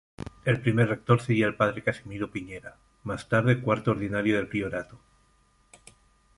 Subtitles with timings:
[0.45, 4.99] El primer rector sería el Padre Casimiro Piñera, más tarde cuarto ordinario del priorato.